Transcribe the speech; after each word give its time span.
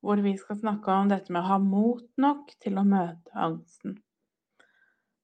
hvor 0.00 0.20
vi 0.24 0.36
skal 0.38 0.58
snakke 0.60 0.92
om 0.92 1.10
dette 1.10 1.32
med 1.32 1.42
å 1.42 1.50
ha 1.52 1.58
mot 1.62 2.06
nok 2.20 2.54
til 2.62 2.78
å 2.80 2.86
møte 2.86 3.34
angsten. 3.36 3.98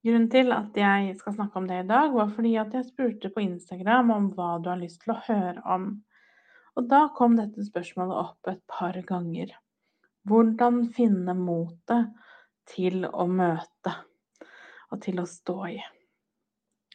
Grunnen 0.06 0.28
til 0.30 0.52
at 0.54 0.76
jeg 0.78 1.16
skal 1.18 1.34
snakke 1.34 1.58
om 1.58 1.64
det 1.66 1.80
i 1.82 1.88
dag, 1.88 2.12
var 2.14 2.28
fordi 2.30 2.52
at 2.60 2.74
jeg 2.76 2.86
spurte 2.86 3.30
på 3.34 3.42
Instagram 3.42 4.12
om 4.14 4.28
hva 4.36 4.52
du 4.62 4.68
har 4.70 4.78
lyst 4.78 5.00
til 5.02 5.16
å 5.16 5.22
høre 5.26 5.64
om. 5.66 5.88
Og 6.76 6.86
da 6.86 7.06
kom 7.16 7.34
dette 7.38 7.64
spørsmålet 7.66 8.20
opp 8.20 8.52
et 8.52 8.62
par 8.70 8.98
ganger. 9.08 9.50
Hvordan 10.28 10.84
finne 10.94 11.34
motet 11.38 12.12
til 12.70 13.06
å 13.08 13.26
møte 13.30 13.94
og 14.92 15.02
til 15.02 15.22
å 15.22 15.26
stå 15.26 15.58
i? 15.72 15.78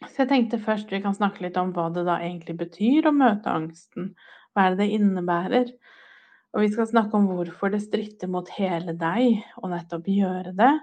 Så 0.01 0.23
jeg 0.23 0.31
tenkte 0.31 0.61
først 0.61 0.91
vi 0.93 1.01
kan 1.03 1.15
snakke 1.17 1.43
litt 1.43 1.59
om 1.59 1.73
hva 1.75 1.89
det 1.93 2.05
da 2.07 2.21
egentlig 2.23 2.55
betyr 2.61 3.09
å 3.09 3.15
møte 3.15 3.51
angsten. 3.51 4.13
Hva 4.53 4.69
er 4.69 4.75
det 4.75 4.85
det 4.85 4.95
innebærer? 4.97 5.73
Og 6.51 6.65
vi 6.65 6.71
skal 6.73 6.89
snakke 6.89 7.15
om 7.15 7.29
hvorfor 7.31 7.71
det 7.71 7.81
stritter 7.85 8.31
mot 8.31 8.49
hele 8.57 8.95
deg 8.99 9.39
å 9.61 9.69
nettopp 9.71 10.09
gjøre 10.11 10.51
det. 10.57 10.73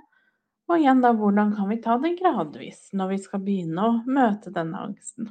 Og 0.68 0.80
igjen 0.80 1.02
da, 1.04 1.12
hvordan 1.16 1.54
kan 1.56 1.68
vi 1.70 1.78
ta 1.84 1.96
det 2.00 2.14
gradvis 2.18 2.88
når 2.96 3.12
vi 3.12 3.18
skal 3.24 3.44
begynne 3.44 3.84
å 3.84 3.98
møte 4.08 4.52
denne 4.52 4.80
angsten? 4.88 5.30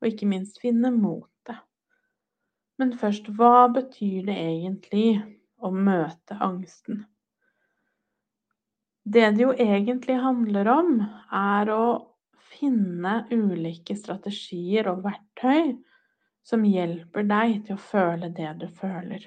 Og 0.00 0.08
ikke 0.10 0.28
minst 0.28 0.60
finne 0.60 0.92
motet. 0.92 1.60
Men 2.80 2.92
først, 2.98 3.28
hva 3.36 3.68
betyr 3.72 4.24
det 4.26 4.34
egentlig 4.34 5.08
å 5.62 5.70
møte 5.72 6.36
angsten? 6.42 7.04
Det 9.04 9.28
det 9.36 9.44
jo 9.44 9.52
egentlig 9.52 10.16
handler 10.20 10.68
om, 10.72 10.94
er 11.28 11.70
å 11.72 11.84
finne 12.54 13.22
ulike 13.32 13.96
strategier 13.96 14.88
og 14.92 15.04
verktøy 15.04 15.74
som 16.44 16.64
hjelper 16.68 17.26
deg 17.28 17.62
til 17.66 17.78
å 17.78 17.84
føle 17.90 18.30
det 18.36 18.50
du 18.60 18.68
føler. 18.68 19.24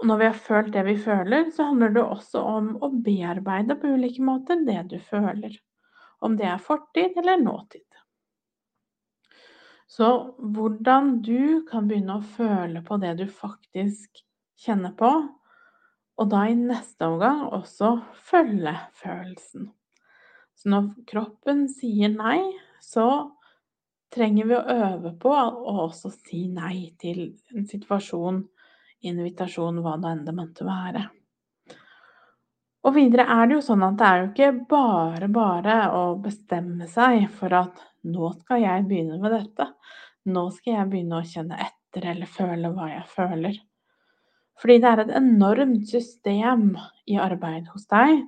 Og 0.00 0.08
når 0.08 0.20
vi 0.20 0.28
har 0.30 0.38
følt 0.46 0.72
det 0.72 0.84
vi 0.86 0.96
føler, 0.96 1.50
så 1.52 1.66
handler 1.68 1.92
det 1.92 2.04
også 2.04 2.40
om 2.40 2.70
å 2.80 2.88
bearbeide 3.04 3.76
på 3.76 3.90
ulike 3.96 4.24
måter 4.24 4.62
det 4.64 4.84
du 4.94 4.96
føler. 5.04 5.58
Om 6.24 6.38
det 6.38 6.46
er 6.48 6.62
fortid 6.62 7.18
eller 7.20 7.40
nåtid. 7.42 7.84
Så 9.90 10.08
hvordan 10.38 11.18
du 11.26 11.66
kan 11.68 11.88
begynne 11.90 12.20
å 12.20 12.28
føle 12.36 12.80
på 12.86 12.96
det 13.02 13.16
du 13.18 13.26
faktisk 13.26 14.22
kjenner 14.60 14.94
på, 14.96 15.10
og 16.20 16.28
da 16.30 16.44
i 16.46 16.56
neste 16.56 17.08
omgang 17.08 17.42
også 17.48 17.96
følge 18.28 18.76
følelsen. 19.00 19.70
Så 20.54 20.70
når 20.70 20.90
kroppen 21.08 21.64
sier 21.72 22.12
nei, 22.12 22.38
så 22.84 23.06
trenger 24.14 24.48
vi 24.48 24.56
å 24.56 24.66
øve 24.74 25.14
på 25.22 25.30
å 25.34 25.76
også 25.86 26.10
si 26.14 26.46
nei 26.50 26.90
til 26.98 27.22
en 27.54 27.66
situasjon, 27.68 28.42
invitasjon, 29.06 29.80
hva 29.84 29.96
det 30.02 30.12
enn 30.14 30.26
det 30.26 30.36
måtte 30.36 30.66
være. 30.66 31.06
Og 32.80 32.94
videre 32.96 33.26
er 33.28 33.48
det 33.48 33.58
jo 33.58 33.64
sånn 33.64 33.82
at 33.84 33.96
det 34.00 34.06
er 34.08 34.20
jo 34.20 34.28
ikke 34.30 34.52
bare 34.70 35.28
bare 35.32 35.76
å 35.96 36.04
bestemme 36.22 36.88
seg 36.88 37.26
for 37.36 37.52
at 37.58 37.82
nå 38.08 38.32
skal 38.38 38.62
jeg 38.62 38.86
begynne 38.88 39.20
med 39.20 39.34
dette. 39.36 39.66
Nå 40.32 40.46
skal 40.56 40.78
jeg 40.78 40.90
begynne 40.92 41.20
å 41.20 41.28
kjenne 41.28 41.60
etter 41.60 42.08
eller 42.14 42.30
føle 42.30 42.72
hva 42.72 42.88
jeg 42.94 43.06
føler. 43.12 43.58
Fordi 44.60 44.76
det 44.80 44.90
er 44.90 45.02
et 45.04 45.14
enormt 45.20 45.88
system 45.88 46.70
i 47.08 47.16
arbeid 47.20 47.68
hos 47.72 47.86
deg 47.88 48.24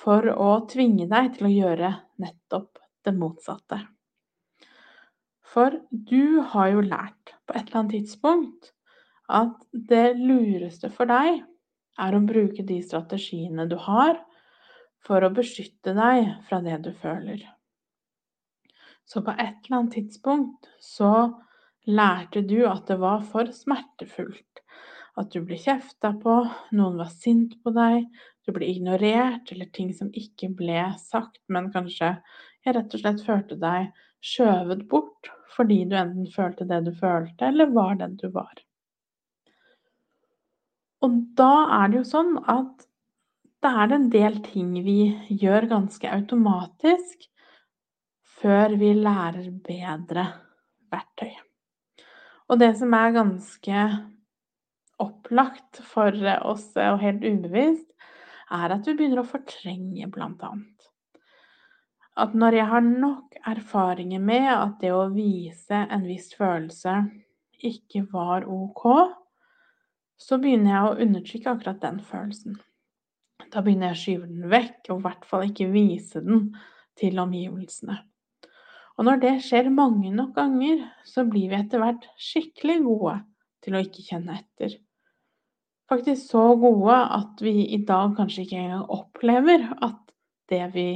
for 0.00 0.26
å 0.32 0.52
tvinge 0.70 1.06
deg 1.10 1.34
til 1.36 1.46
å 1.46 1.54
gjøre 1.54 1.94
nettopp 2.22 2.78
det 3.06 3.14
motsatte. 3.16 3.80
For 5.50 5.80
du 5.90 6.40
har 6.52 6.70
jo 6.74 6.82
lært 6.84 7.34
på 7.46 7.56
et 7.56 7.66
eller 7.66 7.82
annet 7.82 7.96
tidspunkt 7.98 8.72
at 9.30 9.56
det 9.72 10.18
lureste 10.18 10.90
for 10.94 11.10
deg 11.10 11.40
er 12.00 12.16
å 12.16 12.22
bruke 12.24 12.64
de 12.66 12.78
strategiene 12.82 13.66
du 13.70 13.76
har 13.88 14.18
for 15.06 15.24
å 15.24 15.32
beskytte 15.34 15.94
deg 15.96 16.28
fra 16.48 16.60
det 16.64 16.78
du 16.84 16.92
føler. 17.02 17.42
Så 19.10 19.24
på 19.26 19.34
et 19.34 19.58
eller 19.64 19.78
annet 19.80 19.96
tidspunkt 19.98 20.68
så 20.82 21.12
lærte 21.90 22.44
du 22.46 22.60
at 22.68 22.86
det 22.90 23.00
var 23.02 23.24
for 23.26 23.50
smertefullt. 23.54 24.62
At 25.18 25.32
du 25.34 25.40
ble 25.42 25.58
kjefta 25.58 26.12
på, 26.20 26.36
noen 26.76 27.00
var 27.00 27.10
sint 27.10 27.56
på 27.64 27.72
deg, 27.74 28.06
du 28.46 28.52
ble 28.54 28.68
ignorert, 28.70 29.50
eller 29.50 29.68
ting 29.74 29.90
som 29.96 30.12
ikke 30.14 30.52
ble 30.56 30.84
sagt, 31.02 31.42
men 31.50 31.72
kanskje 31.74 32.12
jeg 32.64 32.76
rett 32.76 32.94
og 32.94 33.02
slett 33.02 33.24
følte 33.26 33.58
deg 33.58 33.90
skjøvet 34.24 34.86
bort 34.90 35.30
fordi 35.50 35.82
du 35.88 35.96
enten 35.98 36.28
følte 36.30 36.64
det 36.68 36.84
du 36.86 36.92
følte, 36.94 37.48
eller 37.50 37.72
var 37.74 37.96
den 37.98 38.14
du 38.20 38.28
var. 38.32 38.54
Og 41.04 41.16
da 41.36 41.52
er 41.80 41.90
det 41.90 42.00
jo 42.00 42.06
sånn 42.06 42.36
at 42.48 42.86
det 43.60 43.72
er 43.76 43.90
det 43.90 43.96
en 43.96 44.10
del 44.12 44.38
ting 44.44 44.72
vi 44.84 44.98
gjør 45.42 45.66
ganske 45.74 46.08
automatisk 46.08 47.26
før 48.40 48.76
vi 48.80 48.94
lærer 48.96 49.50
bedre 49.66 50.26
verktøy. 50.92 51.34
Og 52.50 52.60
det 52.60 52.72
som 52.80 52.94
er 52.96 53.16
ganske 53.16 53.84
opplagt 55.00 55.82
for 55.86 56.16
oss 56.40 56.70
og 56.76 57.02
helt 57.02 57.24
ubevisst, 57.24 57.88
er 58.50 58.74
at 58.74 58.88
vi 58.88 58.96
begynner 58.96 59.22
å 59.22 59.28
fortrenge, 59.28 60.08
blant 60.10 60.40
annet. 60.42 60.79
At 62.20 62.34
når 62.36 62.58
jeg 62.58 62.68
har 62.68 62.84
nok 62.84 63.38
erfaringer 63.48 64.20
med 64.20 64.48
at 64.52 64.74
det 64.82 64.90
å 64.92 65.08
vise 65.14 65.84
en 65.86 66.04
viss 66.04 66.34
følelse 66.36 66.98
ikke 67.70 68.04
var 68.12 68.44
ok, 68.48 68.84
så 70.20 70.36
begynner 70.40 70.74
jeg 70.74 70.88
å 70.88 71.06
undertrykke 71.06 71.54
akkurat 71.54 71.80
den 71.80 72.02
følelsen. 72.04 72.58
Da 73.50 73.62
begynner 73.64 73.90
jeg 73.90 73.96
å 73.96 74.00
skyve 74.02 74.28
den 74.28 74.50
vekk, 74.52 74.78
og 74.92 75.00
i 75.00 75.06
hvert 75.06 75.26
fall 75.28 75.46
ikke 75.48 75.70
vise 75.72 76.20
den 76.24 76.50
til 77.00 77.18
omgivelsene. 77.22 77.96
Og 79.00 79.08
når 79.08 79.24
det 79.24 79.34
skjer 79.46 79.72
mange 79.72 80.12
nok 80.12 80.34
ganger, 80.36 80.84
så 81.08 81.24
blir 81.24 81.48
vi 81.48 81.56
etter 81.56 81.80
hvert 81.80 82.04
skikkelig 82.20 82.82
gode 82.84 83.16
til 83.64 83.76
å 83.76 83.84
ikke 83.86 84.04
kjenne 84.10 84.36
etter 84.36 84.76
faktisk 85.90 86.30
så 86.30 86.42
gode 86.58 86.96
at 87.18 87.40
vi 87.42 87.66
i 87.74 87.80
dag 87.86 88.14
kanskje 88.18 88.44
ikke 88.44 88.58
engang 88.60 88.86
opplever 88.94 89.66
at 89.82 89.98
det, 90.50 90.62
vi, 90.74 90.86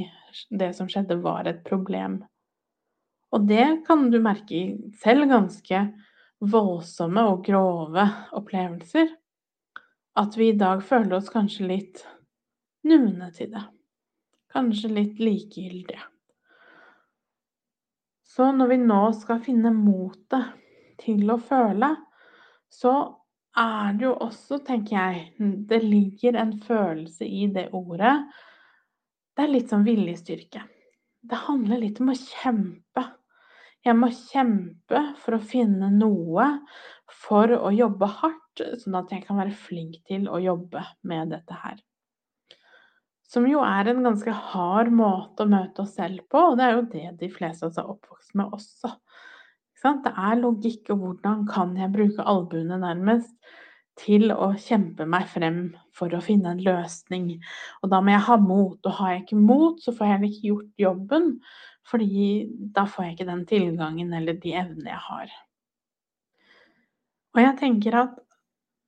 det 0.50 0.72
som 0.77 0.89
skjedde, 0.91 1.21
var 1.22 1.49
et 1.49 1.62
problem. 1.67 2.22
Og 3.34 3.47
det 3.49 3.84
kan 3.87 4.09
du 4.12 4.21
merke 4.22 4.55
i 4.55 4.65
selv 5.03 5.27
ganske 5.31 5.81
voldsomme 6.45 7.25
og 7.31 7.45
grove 7.47 8.06
opplevelser. 8.37 9.11
At 10.15 10.37
vi 10.39 10.53
i 10.53 10.59
dag 10.59 10.84
føler 10.87 11.19
oss 11.19 11.33
kanskje 11.33 11.67
litt 11.67 12.05
numne 12.87 13.31
til 13.34 13.50
det. 13.55 13.65
Kanskje 14.55 14.93
litt 14.93 15.19
likegyldige. 15.19 16.05
Så 18.34 18.50
når 18.55 18.71
vi 18.71 18.78
nå 18.83 19.03
skal 19.15 19.43
finne 19.43 19.71
motet 19.75 20.55
til 21.03 21.28
å 21.31 21.39
føle, 21.43 21.91
så 22.71 22.94
er 23.59 23.94
det 23.94 24.08
jo 24.08 24.14
også, 24.25 24.58
tenker 24.67 24.97
jeg 24.97 25.53
Det 25.70 25.79
ligger 25.82 26.38
en 26.41 26.56
følelse 26.62 27.26
i 27.26 27.47
det 27.55 27.69
ordet. 27.75 28.14
Det 29.34 29.42
er 29.42 29.50
litt 29.50 29.72
sånn 29.72 29.86
viljestyrke. 29.86 30.62
Det 31.25 31.38
handler 31.46 31.81
litt 31.82 32.00
om 32.02 32.12
å 32.12 32.19
kjempe. 32.19 33.04
Jeg 33.84 33.96
må 33.98 34.08
kjempe 34.14 35.00
for 35.20 35.36
å 35.36 35.42
finne 35.44 35.90
noe 35.92 36.46
for 37.10 37.50
å 37.56 37.72
jobbe 37.75 38.08
hardt, 38.20 38.62
sånn 38.81 38.96
at 39.00 39.10
jeg 39.12 39.25
kan 39.26 39.40
være 39.40 39.56
flink 39.56 39.98
til 40.08 40.28
å 40.31 40.40
jobbe 40.40 40.84
med 41.10 41.34
dette 41.34 41.58
her. 41.64 41.82
Som 43.28 43.48
jo 43.50 43.64
er 43.66 43.90
en 43.90 44.04
ganske 44.06 44.31
hard 44.52 44.92
måte 44.94 45.42
å 45.44 45.50
møte 45.50 45.82
oss 45.82 45.96
selv 45.98 46.22
på, 46.31 46.38
og 46.52 46.58
det 46.60 46.66
er 46.69 46.76
jo 46.76 46.86
det 46.92 47.06
de 47.25 47.31
fleste 47.34 47.66
av 47.66 47.72
oss 47.72 47.81
er 47.82 47.90
oppvokst 47.90 48.36
med 48.38 48.54
også. 48.54 48.92
Det 49.84 50.12
er 50.16 50.38
logikk, 50.40 50.94
og 50.94 51.02
hvordan 51.02 51.42
kan 51.50 51.75
jeg 51.76 51.92
bruke 51.92 52.25
albuene 52.25 52.78
nærmest 52.81 53.34
til 54.00 54.32
å 54.35 54.50
kjempe 54.58 55.06
meg 55.06 55.29
frem 55.31 55.58
for 55.94 56.12
å 56.14 56.23
finne 56.25 56.55
en 56.55 56.62
løsning. 56.64 57.29
Og 57.82 57.93
da 57.93 58.00
må 58.02 58.14
jeg 58.14 58.26
ha 58.26 58.37
mot, 58.43 58.79
og 58.82 58.99
har 58.99 59.14
jeg 59.14 59.25
ikke 59.25 59.41
mot, 59.41 59.81
så 59.82 59.94
får 59.94 60.11
jeg 60.11 60.31
ikke 60.31 60.49
gjort 60.50 60.85
jobben. 60.87 61.32
Fordi 61.85 62.29
da 62.75 62.87
får 62.88 63.05
jeg 63.05 63.17
ikke 63.17 63.29
den 63.29 63.44
tilgangen 63.49 64.14
eller 64.17 64.38
de 64.41 64.55
evnene 64.56 64.94
jeg 64.94 65.02
har. 65.08 65.35
Og 67.35 67.43
jeg 67.43 67.58
tenker 67.61 67.99
at 67.99 68.17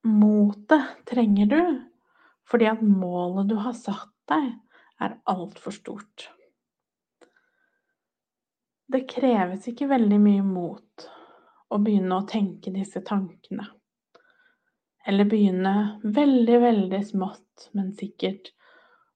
motet 0.06 0.94
trenger 1.08 1.50
du 1.50 1.60
fordi 2.46 2.68
at 2.70 2.82
målet 2.82 3.48
du 3.50 3.56
har 3.58 3.74
satt 3.74 4.12
deg, 4.30 4.52
er 5.02 5.16
altfor 5.26 5.74
stort. 5.74 6.28
Det 8.86 9.02
kreves 9.10 9.66
ikke 9.66 9.88
veldig 9.90 10.18
mye 10.22 10.44
mot 10.46 11.06
å 11.74 11.80
begynne 11.82 12.20
å 12.20 12.26
tenke 12.30 12.70
disse 12.70 13.02
tankene. 13.02 13.66
Eller 15.06 15.28
begynne 15.30 15.74
veldig, 16.02 16.58
veldig 16.62 17.00
smått, 17.06 17.68
men 17.78 17.92
sikkert 17.94 18.50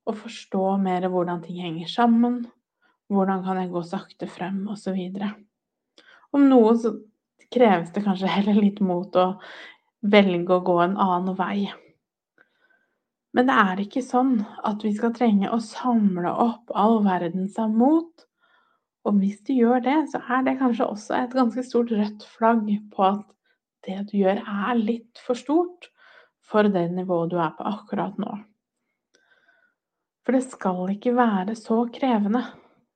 å 0.06 0.14
forstå 0.14 0.64
mer 0.82 1.08
hvordan 1.10 1.42
ting 1.44 1.58
henger 1.62 1.90
sammen. 1.90 2.44
Hvordan 3.10 3.42
kan 3.42 3.58
jeg 3.58 3.72
gå 3.72 3.82
sakte 3.82 4.28
frem, 4.30 4.62
osv. 4.70 4.96
Om 6.30 6.46
noe 6.46 6.74
så 6.78 6.94
kreves 7.50 7.90
det 7.94 8.04
kanskje 8.06 8.30
heller 8.30 8.60
litt 8.60 8.78
mot 8.84 9.16
å 9.18 9.32
velge 10.00 10.54
å 10.56 10.64
gå 10.64 10.76
en 10.84 10.96
annen 11.00 11.34
vei. 11.38 11.70
Men 13.34 13.46
det 13.46 13.56
er 13.62 13.82
ikke 13.82 14.02
sånn 14.02 14.40
at 14.66 14.82
vi 14.86 14.92
skal 14.94 15.14
trenge 15.14 15.50
å 15.50 15.60
samle 15.62 16.30
opp 16.30 16.70
all 16.74 17.00
verdens 17.04 17.58
av 17.62 17.74
mot. 17.74 18.26
Og 19.06 19.20
hvis 19.20 19.42
du 19.46 19.54
gjør 19.54 19.82
det, 19.84 19.98
så 20.12 20.22
er 20.34 20.46
det 20.46 20.58
kanskje 20.60 20.86
også 20.86 21.18
et 21.18 21.36
ganske 21.36 21.62
stort 21.66 21.92
rødt 21.94 22.26
flagg 22.36 22.66
på 22.94 23.06
at 23.06 23.26
det 23.86 23.98
du 24.10 24.18
gjør, 24.20 24.42
er 24.42 24.78
litt 24.78 25.20
for 25.24 25.38
stort 25.38 25.90
for 26.50 26.66
det 26.72 26.88
nivået 26.94 27.30
du 27.30 27.38
er 27.40 27.52
på 27.56 27.66
akkurat 27.68 28.16
nå. 28.20 28.30
For 30.24 30.36
det 30.36 30.44
skal 30.48 30.92
ikke 30.94 31.14
være 31.16 31.56
så 31.58 31.84
krevende. 31.94 32.42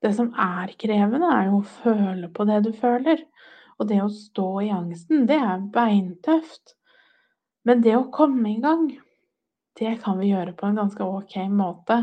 Det 0.03 0.13
som 0.17 0.33
er 0.37 0.75
krevende, 0.79 1.31
er 1.33 1.49
jo 1.49 1.61
å 1.61 1.69
føle 1.81 2.29
på 2.35 2.47
det 2.49 2.61
du 2.67 2.73
føler. 2.77 3.23
Og 3.81 3.89
det 3.91 4.01
å 4.05 4.11
stå 4.13 4.49
i 4.63 4.73
angsten, 4.75 5.25
det 5.31 5.39
er 5.41 5.65
beintøft. 5.75 6.77
Men 7.65 7.81
det 7.83 7.97
å 7.97 8.11
komme 8.13 8.53
i 8.53 8.61
gang, 8.63 8.91
det 9.79 9.97
kan 10.05 10.19
vi 10.21 10.31
gjøre 10.31 10.55
på 10.59 10.69
en 10.69 10.83
ganske 10.83 11.07
ok 11.07 11.39
måte. 11.51 12.03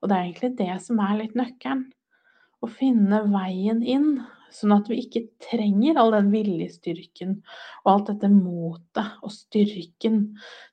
Og 0.00 0.08
det 0.08 0.16
er 0.16 0.24
egentlig 0.24 0.54
det 0.58 0.78
som 0.82 1.02
er 1.04 1.18
litt 1.20 1.36
nøkkelen. 1.38 1.84
Å 2.62 2.70
finne 2.70 3.24
veien 3.30 3.82
inn, 3.82 4.22
sånn 4.54 4.74
at 4.76 4.88
vi 4.90 5.00
ikke 5.02 5.24
trenger 5.42 5.98
all 6.00 6.12
den 6.14 6.30
viljestyrken 6.32 7.38
og 7.84 7.90
alt 7.92 8.12
dette 8.12 8.30
motet 8.32 9.24
og 9.24 9.32
styrken 9.34 10.22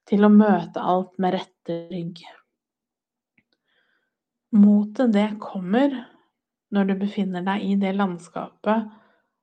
til 0.09 0.25
å 0.25 0.31
møte 0.33 0.83
alt 0.83 1.15
med 1.21 1.37
rette 1.37 1.79
rygg. 1.91 2.21
Motet, 4.59 5.13
det 5.13 5.27
kommer 5.41 5.93
når 6.73 6.89
du 6.89 6.95
befinner 7.01 7.45
deg 7.45 7.65
i 7.65 7.75
det 7.81 7.93
landskapet 7.97 8.89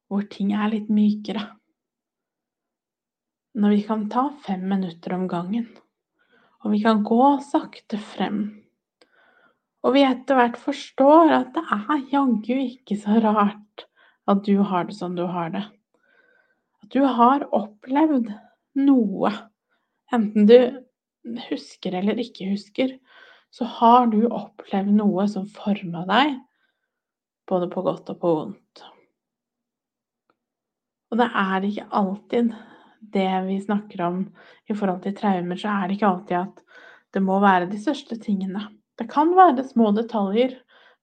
hvor 0.07 0.27
ting 0.31 0.53
er 0.55 0.71
litt 0.73 0.91
mykere. 0.93 1.43
Når 3.57 3.73
vi 3.73 3.83
kan 3.89 4.07
ta 4.13 4.29
fem 4.45 4.67
minutter 4.69 5.15
om 5.17 5.25
gangen, 5.31 5.67
og 6.63 6.75
vi 6.75 6.83
kan 6.83 7.03
gå 7.07 7.37
sakte 7.47 7.99
frem. 8.03 8.41
Og 9.87 9.95
vi 9.95 10.03
etter 10.03 10.39
hvert 10.39 10.59
forstår 10.59 11.33
at 11.39 11.53
det 11.55 11.63
er 11.63 12.07
jaggu 12.11 12.57
ikke 12.59 12.99
så 12.99 13.21
rart 13.23 13.87
at 14.27 14.43
du 14.45 14.59
har 14.59 14.89
det 14.89 14.97
som 14.97 15.15
du 15.17 15.25
har 15.31 15.51
det. 15.55 15.65
At 16.83 16.91
du 16.95 17.03
har 17.05 17.47
opplevd 17.55 18.33
noe. 18.79 19.33
Enten 20.15 20.49
du 20.49 20.59
husker 21.49 21.97
eller 21.99 22.19
ikke 22.23 22.51
husker, 22.53 22.97
så 23.51 23.67
har 23.79 24.11
du 24.13 24.27
opplevd 24.27 24.93
noe 24.95 25.27
som 25.31 25.47
forma 25.51 26.05
deg, 26.09 26.37
både 27.49 27.71
på 27.73 27.83
godt 27.87 28.13
og 28.13 28.21
på 28.23 28.35
vondt. 28.41 28.85
Og 31.11 31.21
det 31.21 31.29
er 31.31 31.67
ikke 31.67 31.89
alltid 31.95 32.55
det 33.15 33.29
vi 33.47 33.61
snakker 33.63 34.03
om 34.03 34.23
i 34.67 34.75
forhold 34.75 35.05
til 35.05 35.15
traumer, 35.17 35.59
så 35.59 35.71
er 35.73 35.87
det 35.87 35.99
ikke 35.99 36.11
alltid 36.11 36.39
at 36.41 36.63
det 37.15 37.23
må 37.25 37.39
være 37.41 37.71
de 37.71 37.79
største 37.81 38.19
tingene. 38.21 38.67
Det 38.99 39.07
kan 39.13 39.31
være 39.37 39.65
små 39.69 39.93
detaljer, 39.97 40.57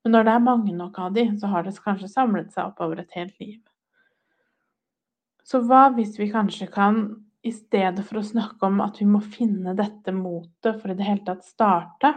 men 0.03 0.15
når 0.15 0.25
det 0.27 0.33
er 0.33 0.43
mange 0.43 0.73
nok 0.75 0.97
av 0.99 1.13
de, 1.15 1.27
så 1.39 1.49
har 1.51 1.63
det 1.63 1.77
kanskje 1.79 2.11
samlet 2.11 2.51
seg 2.51 2.71
opp 2.71 2.81
over 2.83 2.99
et 2.99 3.15
helt 3.15 3.37
liv. 3.39 3.61
Så 5.47 5.61
hva 5.67 5.89
hvis 5.95 6.17
vi 6.19 6.31
kanskje 6.31 6.67
kan, 6.71 7.05
i 7.43 7.51
stedet 7.51 8.05
for 8.07 8.21
å 8.21 8.23
snakke 8.23 8.67
om 8.69 8.77
at 8.83 9.01
vi 9.01 9.07
må 9.07 9.19
finne 9.19 9.73
dette 9.75 10.13
motet 10.15 10.77
for 10.79 10.93
i 10.93 10.95
det 10.95 11.07
hele 11.07 11.25
tatt 11.27 11.43
starte, 11.43 12.13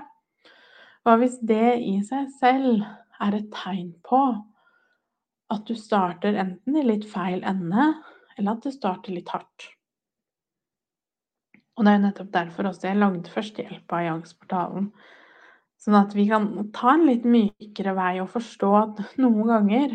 hva 1.07 1.17
hvis 1.19 1.41
det 1.47 1.79
i 1.83 1.97
seg 2.07 2.29
selv 2.39 2.85
er 3.23 3.39
et 3.39 3.49
tegn 3.55 3.93
på 4.07 4.21
at 5.55 5.67
du 5.67 5.75
starter 5.79 6.39
enten 6.43 6.79
i 6.79 6.85
litt 6.87 7.07
feil 7.11 7.43
ende, 7.47 7.93
eller 8.37 8.55
at 8.55 8.67
du 8.67 8.75
starter 8.75 9.15
litt 9.15 9.31
hardt? 9.35 9.71
Og 11.77 11.85
det 11.85 11.93
er 11.93 11.99
jo 11.99 12.05
nettopp 12.07 12.33
derfor 12.35 12.71
også 12.71 12.89
jeg 12.89 12.99
lagde 12.99 13.33
førstehjelpa 13.35 14.03
i 14.03 14.11
Angstportalen. 14.11 14.89
Sånn 15.87 16.01
at 16.01 16.17
vi 16.19 16.25
kan 16.27 16.49
ta 16.75 16.97
en 16.97 17.05
litt 17.07 17.23
mykere 17.31 17.93
vei 17.95 18.17
og 18.19 18.33
forstå 18.33 18.69
at 18.75 19.03
noen 19.23 19.47
ganger 19.47 19.93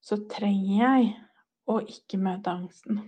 så 0.00 0.16
trenger 0.24 0.78
jeg 0.80 1.10
å 1.68 1.82
ikke 1.84 2.16
møte 2.22 2.48
angsten. 2.48 3.02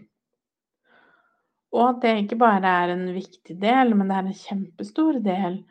Og 1.73 1.85
at 1.87 2.03
det 2.03 2.13
ikke 2.27 2.37
bare 2.43 2.75
er 2.83 2.93
en 2.93 3.07
viktig 3.15 3.57
del, 3.63 3.95
men 3.97 4.13
det 4.13 4.19
er 4.19 4.29
en 4.29 4.37
kjempestor 4.37 5.21
del 5.25 5.63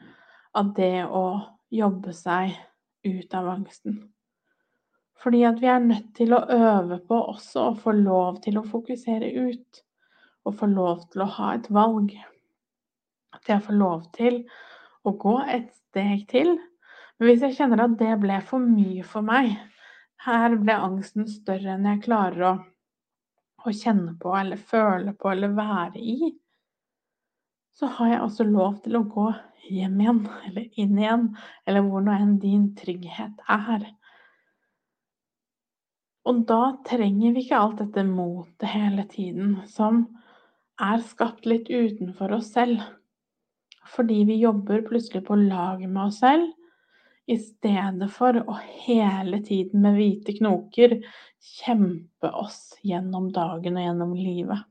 av 0.57 0.71
det 0.73 1.03
å 1.05 1.25
jobbe 1.69 2.15
seg 2.17 2.55
ut 3.05 3.37
av 3.37 3.51
angsten. 3.53 3.99
Fordi 5.21 5.43
at 5.45 5.61
vi 5.61 5.69
er 5.69 5.85
nødt 5.85 6.09
til 6.17 6.33
å 6.33 6.41
øve 6.49 6.97
på 7.05 7.19
også 7.35 7.67
å 7.67 7.77
få 7.77 7.93
lov 7.93 8.41
til 8.41 8.57
å 8.57 8.65
fokusere 8.65 9.29
ut. 9.37 9.83
Og 10.47 10.55
få 10.57 10.69
lov 10.71 11.03
til 11.11 11.21
å 11.27 11.31
ha 11.35 11.53
et 11.59 11.69
valg. 11.69 12.15
At 13.37 13.51
jeg 13.51 13.61
får 13.67 13.77
lov 13.77 14.07
til 14.17 14.39
å 15.07 15.15
gå 15.19 15.35
et 15.47 15.69
steg 15.75 16.25
til. 16.31 16.55
Men 17.19 17.29
hvis 17.29 17.45
jeg 17.45 17.57
kjenner 17.57 17.85
at 17.85 17.97
det 17.99 18.15
ble 18.21 18.39
for 18.47 18.63
mye 18.63 19.05
for 19.07 19.25
meg, 19.25 19.53
her 20.25 20.55
ble 20.59 20.75
angsten 20.75 21.27
større 21.31 21.75
enn 21.75 21.87
jeg 21.87 22.03
klarer 22.07 22.45
å, 22.49 22.53
å 23.63 23.73
kjenne 23.75 24.15
på 24.19 24.33
eller 24.35 24.59
føle 24.71 25.15
på 25.15 25.31
eller 25.31 25.55
være 25.55 25.99
i, 25.99 26.33
så 27.79 27.87
har 27.95 28.11
jeg 28.11 28.23
også 28.25 28.47
lov 28.47 28.81
til 28.83 28.97
å 28.99 29.05
gå 29.07 29.29
hjem 29.69 30.01
igjen 30.03 30.19
eller 30.49 30.81
inn 30.81 30.99
igjen, 30.99 31.25
eller 31.63 31.85
hvor 31.85 32.03
nå 32.03 32.15
enn 32.15 32.35
din 32.41 32.69
trygghet 32.75 33.43
er. 33.47 33.85
Og 36.27 36.43
da 36.49 36.63
trenger 36.87 37.35
vi 37.35 37.45
ikke 37.45 37.59
alt 37.59 37.79
dette 37.79 38.03
motet 38.05 38.67
hele 38.73 39.05
tiden, 39.11 39.61
som 39.71 40.03
er 40.79 41.03
skapt 41.07 41.47
litt 41.47 41.71
utenfor 41.71 42.35
oss 42.39 42.51
selv 42.55 42.83
fordi 43.89 44.23
vi 44.29 44.39
jobber 44.41 44.83
plutselig 44.87 45.23
på 45.27 45.37
lag 45.39 45.83
med 45.87 46.03
oss 46.05 46.19
selv, 46.23 46.49
i 47.29 47.37
stedet 47.37 48.07
for 48.09 48.39
å 48.41 48.55
hele 48.85 49.37
tiden 49.45 49.83
med 49.83 49.99
hvite 49.99 50.33
knoker 50.39 50.95
kjempe 51.59 52.31
oss 52.33 52.79
gjennom 52.81 53.27
dagen 53.33 53.77
og 53.77 53.85
gjennom 53.85 54.15
livet. 54.17 54.65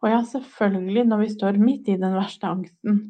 Og 0.00 0.08
ja, 0.10 0.20
selvfølgelig, 0.26 1.04
når 1.06 1.22
vi 1.22 1.30
står 1.36 1.60
midt 1.60 1.90
i 1.92 1.98
den 2.00 2.16
verste 2.16 2.48
angsten, 2.48 3.00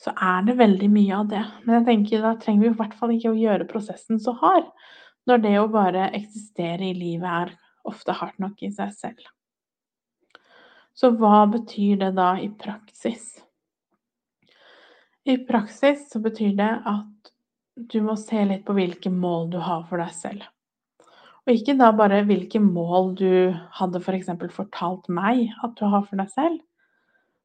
så 0.00 0.12
er 0.16 0.44
det 0.46 0.58
veldig 0.60 0.88
mye 0.92 1.20
av 1.20 1.28
det. 1.30 1.42
Men 1.64 1.78
jeg 1.78 1.86
tenker 1.90 2.24
da 2.24 2.34
trenger 2.40 2.64
vi 2.64 2.72
i 2.72 2.78
hvert 2.80 2.96
fall 2.96 3.14
ikke 3.14 3.32
å 3.32 3.38
gjøre 3.40 3.68
prosessen 3.68 4.20
så 4.22 4.36
hard, 4.40 4.68
når 5.26 5.42
det 5.42 5.54
å 5.60 5.70
bare 5.72 6.10
eksistere 6.16 6.92
i 6.92 6.96
livet 6.96 7.28
er 7.28 7.56
ofte 7.86 8.14
hardt 8.16 8.38
nok 8.42 8.62
i 8.62 8.70
seg 8.74 8.92
selv. 8.96 9.24
Så 10.96 11.12
hva 11.20 11.44
betyr 11.50 11.98
det 12.00 12.14
da 12.16 12.34
i 12.40 12.48
praksis? 12.56 13.34
I 15.26 15.38
praksis 15.38 16.10
så 16.12 16.20
betyr 16.22 16.52
det 16.54 16.72
at 16.86 17.30
du 17.74 17.98
må 18.04 18.14
se 18.20 18.44
litt 18.46 18.62
på 18.66 18.76
hvilke 18.76 19.10
mål 19.10 19.48
du 19.50 19.58
har 19.58 19.82
for 19.88 19.98
deg 19.98 20.12
selv. 20.14 20.44
Og 21.46 21.54
ikke 21.54 21.74
da 21.78 21.88
bare 21.98 22.22
hvilke 22.28 22.60
mål 22.62 23.10
du 23.18 23.32
hadde 23.78 24.02
f.eks. 24.02 24.30
For 24.30 24.54
fortalt 24.60 25.10
meg 25.10 25.48
at 25.66 25.74
du 25.80 25.84
har 25.90 26.06
for 26.06 26.22
deg 26.22 26.30
selv, 26.30 26.62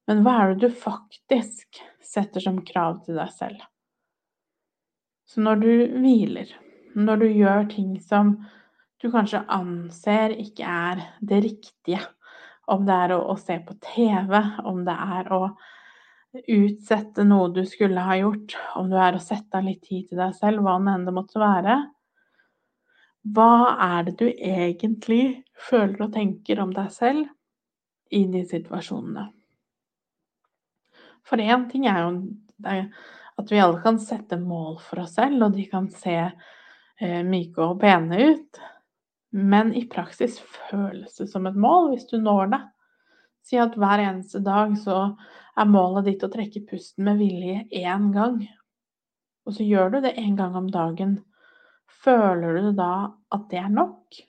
men 0.10 0.22
hva 0.22 0.38
er 0.44 0.54
det 0.54 0.70
du 0.70 0.78
faktisk 0.78 1.82
setter 2.06 2.46
som 2.46 2.62
krav 2.66 3.02
til 3.06 3.18
deg 3.18 3.34
selv? 3.34 3.66
Så 5.26 5.42
når 5.42 5.62
du 5.66 5.74
hviler, 6.04 6.54
når 6.94 7.22
du 7.22 7.28
gjør 7.32 7.70
ting 7.74 7.94
som 8.04 8.36
du 9.02 9.10
kanskje 9.10 9.42
anser 9.50 10.38
ikke 10.38 10.70
er 10.70 11.06
det 11.18 11.44
riktige, 11.50 12.06
om 12.70 12.86
det 12.86 13.04
er 13.08 13.18
å, 13.18 13.24
å 13.34 13.38
se 13.42 13.58
på 13.66 13.74
TV, 13.82 14.38
om 14.70 14.84
det 14.86 15.02
er 15.18 15.34
å 15.34 15.46
utsette 16.32 17.26
noe 17.28 17.50
du 17.52 17.64
skulle 17.68 18.04
ha 18.06 18.16
gjort, 18.20 18.56
om 18.80 18.90
du 18.92 18.96
er 19.00 19.18
å 19.18 19.24
sette 19.24 19.60
av 19.60 19.68
litt 19.68 19.84
tid 19.84 20.10
til 20.10 20.22
deg 20.22 20.36
selv, 20.38 20.64
hva 20.64 20.78
enn 20.80 21.06
det 21.08 21.16
måtte 21.16 21.42
være. 21.42 21.78
Hva 23.36 23.76
er 23.84 24.08
det 24.08 24.16
du 24.18 24.28
egentlig 24.32 25.44
føler 25.70 26.08
og 26.08 26.16
tenker 26.16 26.62
om 26.64 26.72
deg 26.74 26.90
selv 26.94 27.28
i 28.10 28.24
de 28.32 28.42
situasjonene? 28.48 29.28
For 31.28 31.38
én 31.38 31.68
ting 31.70 31.86
er 31.88 32.02
jo 32.02 32.16
at 33.42 33.52
vi 33.52 33.62
alle 33.62 33.82
kan 33.84 34.00
sette 34.02 34.40
mål 34.42 34.80
for 34.82 35.04
oss 35.04 35.16
selv, 35.20 35.38
og 35.46 35.56
de 35.56 35.68
kan 35.70 35.88
se 35.94 36.18
eh, 36.18 37.22
myke 37.28 37.62
og 37.64 37.80
pene 37.84 38.32
ut. 38.32 38.62
Men 39.32 39.72
i 39.78 39.86
praksis 39.90 40.40
føles 40.70 41.16
det 41.20 41.30
som 41.32 41.46
et 41.48 41.60
mål 41.60 41.94
hvis 41.94 42.10
du 42.10 42.18
når 42.20 42.52
det. 42.52 42.62
Si 43.46 43.60
at 43.60 43.76
hver 43.80 44.04
eneste 44.04 44.42
dag 44.46 44.74
så 44.80 45.04
er 45.60 45.70
målet 45.70 46.08
ditt 46.08 46.26
å 46.26 46.32
trekke 46.32 46.64
pusten 46.70 47.06
med 47.08 47.20
vilje 47.22 47.64
én 47.82 48.12
gang. 48.16 48.42
Og 49.48 49.58
så 49.58 49.66
gjør 49.66 49.96
du 49.96 50.02
det 50.06 50.18
én 50.22 50.38
gang 50.38 50.56
om 50.58 50.70
dagen. 50.72 51.18
Føler 52.02 52.62
du 52.62 52.70
da 52.78 52.94
at 53.34 53.48
det 53.52 53.60
er 53.62 53.72
nok? 53.74 54.22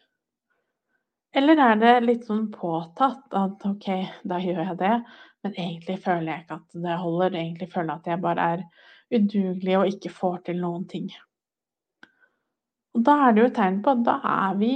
Eller 1.32 1.60
er 1.64 1.76
det 1.80 1.92
litt 2.04 2.24
sånn 2.28 2.48
påtatt 2.52 3.32
at 3.36 3.62
ok, 3.64 3.86
da 4.28 4.40
gjør 4.40 4.64
jeg 4.66 4.78
det, 4.82 4.96
men 5.44 5.54
egentlig 5.56 5.96
føler 6.04 6.28
jeg 6.28 6.44
ikke 6.44 6.58
at 6.58 6.80
det 6.86 6.96
holder. 7.00 7.36
Egentlig 7.40 7.68
føler 7.72 7.92
jeg 7.94 8.02
at 8.02 8.10
jeg 8.12 8.24
bare 8.26 8.48
er 8.56 8.64
udugelig 9.12 9.78
og 9.78 9.92
ikke 9.94 10.12
får 10.12 10.42
til 10.48 10.60
noen 10.60 10.84
ting. 10.90 11.08
Og 12.92 13.04
da 13.06 13.16
er 13.26 13.32
det 13.32 13.42
jo 13.42 13.48
et 13.48 13.56
tegn 13.56 13.80
på 13.84 13.94
at 13.96 14.04
da 14.04 14.18
er 14.28 14.60
vi 14.60 14.72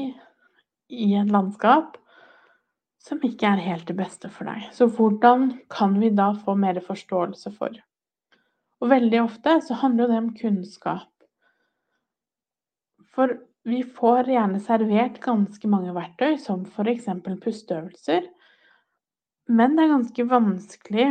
i 0.96 1.10
et 1.20 1.32
landskap 1.32 1.98
som 3.06 3.22
ikke 3.22 3.46
er 3.46 3.62
helt 3.62 3.86
det 3.86 3.96
beste 3.98 4.30
for 4.32 4.48
deg. 4.50 4.66
Så 4.74 4.88
hvordan 4.90 5.52
kan 5.70 5.94
vi 6.02 6.10
da 6.10 6.32
få 6.34 6.56
mer 6.58 6.80
forståelse 6.82 7.52
for? 7.54 7.76
Og 8.82 8.90
veldig 8.90 9.20
ofte 9.22 9.60
så 9.64 9.78
handler 9.82 10.10
det 10.10 10.18
om 10.18 10.32
kunnskap. 10.36 11.12
For 13.14 13.38
vi 13.66 13.80
får 13.82 14.28
gjerne 14.30 14.60
servert 14.62 15.20
ganske 15.22 15.70
mange 15.70 15.94
verktøy, 15.94 16.36
som 16.38 16.66
f.eks. 16.66 17.08
pusteøvelser, 17.42 18.26
men 19.48 19.76
det 19.76 19.84
er 19.84 19.92
ganske 19.94 20.26
vanskelig 20.26 21.06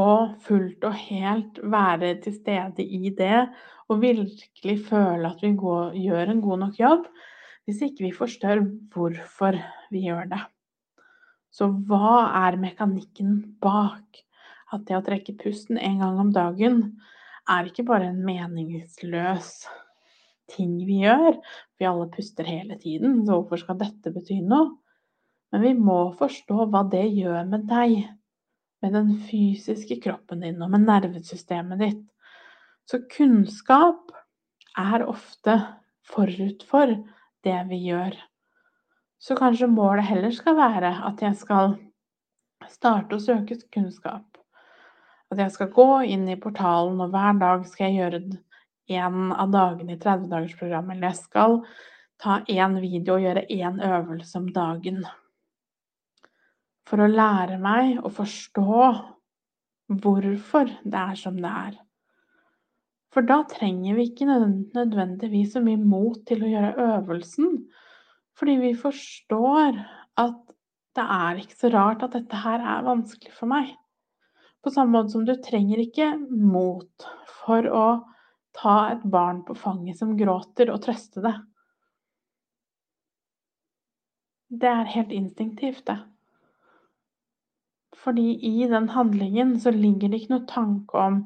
å 0.00 0.10
fullt 0.44 0.84
og 0.86 0.96
helt 0.96 1.60
være 1.72 2.14
til 2.24 2.36
stede 2.36 2.84
i 2.84 3.10
det 3.16 3.42
og 3.90 4.00
virkelig 4.04 4.76
føle 4.86 5.28
at 5.28 5.42
vi 5.44 5.52
går, 5.58 5.96
gjør 5.98 6.32
en 6.32 6.40
god 6.44 6.62
nok 6.64 6.80
jobb, 6.80 7.10
hvis 7.66 7.82
ikke 7.88 8.06
vi 8.06 8.14
forstår 8.16 8.62
hvorfor 8.94 9.58
vi 9.90 10.06
gjør 10.06 10.30
det. 10.30 10.40
Så 11.50 11.68
hva 11.88 12.30
er 12.46 12.58
mekanikken 12.60 13.38
bak 13.62 14.22
at 14.70 14.84
det 14.86 14.96
å 14.98 15.04
trekke 15.06 15.34
pusten 15.40 15.78
en 15.78 15.98
gang 16.02 16.20
om 16.22 16.30
dagen 16.34 16.82
er 17.50 17.66
ikke 17.66 17.86
bare 17.88 18.10
en 18.10 18.20
meningsløs 18.26 19.54
ting 20.50 20.76
vi 20.86 21.02
gjør, 21.04 21.38
vi 21.78 21.86
alle 21.88 22.08
puster 22.12 22.46
hele 22.46 22.76
tiden, 22.80 23.20
så 23.26 23.38
hvorfor 23.38 23.62
skal 23.62 23.78
dette 23.80 24.12
bety 24.14 24.40
noe? 24.42 24.72
Men 25.50 25.64
vi 25.64 25.74
må 25.78 25.98
forstå 26.18 26.66
hva 26.70 26.84
det 26.90 27.06
gjør 27.10 27.46
med 27.50 27.66
deg, 27.70 28.04
med 28.80 28.94
den 28.96 29.12
fysiske 29.26 29.98
kroppen 30.02 30.44
din 30.44 30.62
og 30.62 30.70
med 30.72 30.86
nervesystemet 30.86 31.82
ditt. 31.82 32.04
Så 32.86 33.02
kunnskap 33.10 34.14
er 34.78 35.04
ofte 35.06 35.58
forut 36.06 36.62
for 36.70 36.94
det 37.44 37.58
vi 37.70 37.82
gjør. 37.90 38.16
Så 39.20 39.36
kanskje 39.36 39.68
målet 39.68 40.08
heller 40.08 40.32
skal 40.32 40.56
være 40.56 40.94
at 41.06 41.22
jeg 41.22 41.36
skal 41.36 41.74
starte 42.70 43.16
å 43.16 43.22
søke 43.22 43.58
kunnskap. 43.72 44.24
At 45.30 45.38
jeg 45.44 45.52
skal 45.54 45.70
gå 45.74 45.88
inn 46.08 46.26
i 46.32 46.38
portalen, 46.40 46.98
og 47.00 47.12
hver 47.12 47.36
dag 47.38 47.66
skal 47.68 47.90
jeg 47.90 48.00
gjøre 48.00 48.22
en 48.96 49.32
av 49.32 49.52
dagene 49.52 49.94
i 49.94 50.00
30-dagersprogrammet. 50.00 50.96
Eller 50.96 51.12
jeg 51.12 51.20
skal 51.20 51.60
ta 52.20 52.40
én 52.50 52.80
video 52.80 53.16
og 53.16 53.26
gjøre 53.26 53.46
én 53.52 53.80
øvelse 53.84 54.40
om 54.40 54.48
dagen 54.56 55.04
for 56.90 57.04
å 57.04 57.10
lære 57.10 57.60
meg 57.62 58.00
å 58.02 58.10
forstå 58.10 58.80
hvorfor 60.02 60.72
det 60.82 61.02
er 61.04 61.18
som 61.18 61.38
det 61.38 61.50
er. 61.50 61.76
For 63.14 63.26
da 63.26 63.40
trenger 63.50 63.96
vi 63.98 64.08
ikke 64.08 64.26
nødvendigvis 64.26 65.54
så 65.54 65.62
mye 65.62 65.78
mot 65.78 66.18
til 66.26 66.44
å 66.46 66.50
gjøre 66.50 66.88
øvelsen, 66.96 67.54
fordi 68.40 68.56
vi 68.62 68.72
forstår 68.78 69.76
at 70.20 70.38
det 70.96 71.04
er 71.04 71.40
ikke 71.42 71.58
så 71.58 71.70
rart 71.74 72.02
at 72.06 72.16
dette 72.16 72.40
her 72.40 72.62
er 72.64 72.86
vanskelig 72.86 73.34
for 73.36 73.50
meg. 73.52 73.74
På 74.64 74.72
samme 74.72 74.96
måte 74.96 75.14
som 75.14 75.26
du 75.28 75.34
trenger 75.44 75.80
ikke 75.80 76.14
mot 76.18 77.06
for 77.44 77.68
å 77.68 77.84
ta 78.56 78.76
et 78.94 79.04
barn 79.12 79.44
på 79.46 79.54
fanget 79.56 80.00
som 80.00 80.16
gråter, 80.18 80.72
og 80.72 80.82
trøste 80.84 81.22
det. 81.24 81.36
Det 84.50 84.68
er 84.68 84.92
helt 84.96 85.12
instinktivt, 85.14 85.84
det. 85.86 86.00
Fordi 88.00 88.32
i 88.48 88.66
den 88.66 88.88
handlingen 88.96 89.54
så 89.60 89.70
ligger 89.70 90.10
det 90.10 90.22
ikke 90.22 90.34
noe 90.34 90.48
tanke 90.48 90.98
om, 90.98 91.22